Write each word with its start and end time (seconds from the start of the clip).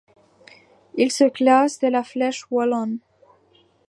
Il 0.95 1.11
se 1.11 1.25
classe 1.29 1.77
de 1.77 1.85
la 1.85 2.03
Flèche 2.03 2.45
wallonne. 2.49 2.97